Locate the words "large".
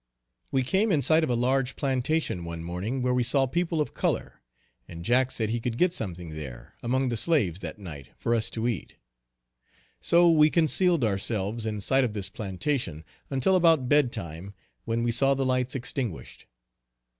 1.35-1.75